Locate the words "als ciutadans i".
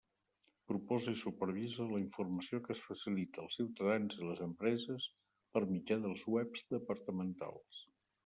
3.43-4.29